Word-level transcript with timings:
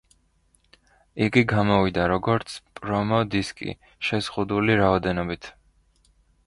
იგი 1.25 1.43
გამოვიდა, 1.51 2.07
როგორც 2.13 2.57
პრომო-დისკი, 2.81 3.77
შეზღუდული 4.09 4.81
რაოდენობით. 4.85 5.55